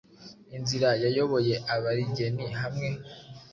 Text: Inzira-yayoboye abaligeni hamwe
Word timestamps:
Inzira-yayoboye 0.57 1.53
abaligeni 1.75 2.45
hamwe 2.61 2.89